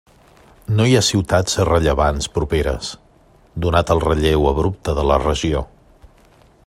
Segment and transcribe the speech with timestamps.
[0.77, 2.89] No hi ha ciutats rellevants properes,
[3.67, 5.63] donat el relleu abrupte de la regió.